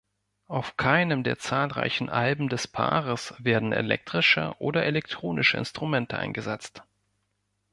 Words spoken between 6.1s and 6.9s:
eingesetzt.